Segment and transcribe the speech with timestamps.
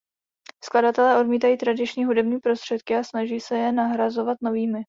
[0.63, 4.79] Skladatelé odmítají tradiční hudební prostředky a snaží se je nahrazovat novými.